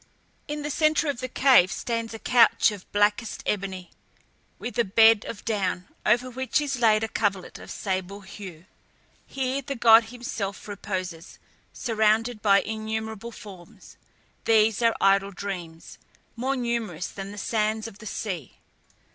In 0.47 0.63
the 0.63 0.71
centre 0.71 1.09
of 1.09 1.19
the 1.19 1.27
cave 1.27 1.71
stands 1.71 2.11
a 2.11 2.17
couch 2.17 2.71
of 2.71 2.91
blackest 2.91 3.43
ebony, 3.45 3.91
with 4.57 4.79
a 4.79 4.83
bed 4.83 5.25
of 5.25 5.45
down, 5.45 5.87
over 6.07 6.27
which 6.27 6.59
is 6.59 6.79
laid 6.79 7.03
a 7.03 7.07
coverlet 7.07 7.59
of 7.59 7.69
sable 7.69 8.21
hue. 8.21 8.65
Here 9.27 9.61
the 9.61 9.75
god 9.75 10.05
himself 10.05 10.67
reposes, 10.67 11.37
surrounded 11.71 12.41
by 12.41 12.61
innumerable 12.63 13.31
forms. 13.31 13.95
These 14.45 14.81
are 14.81 14.95
idle 14.99 15.29
dreams, 15.33 15.99
more 16.35 16.55
numerous 16.55 17.05
than 17.05 17.31
the 17.31 17.37
sands 17.37 17.87
of 17.87 17.99
the 17.99 18.07
sea. 18.07 18.57